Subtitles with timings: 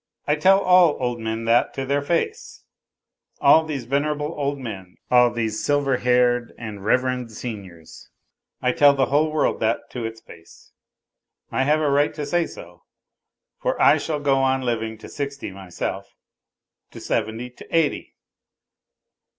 [0.25, 2.63] I tell all old men that to their face,
[3.39, 8.09] all these venerable old men, all these silver haired and reverend seniors!
[8.63, 10.71] I tell the whole world that to its face!
[11.51, 12.81] I have a right to say so,
[13.59, 16.15] for I shall go on living to sixty myself.
[16.89, 17.51] To seventy!
[17.51, 18.15] To eighty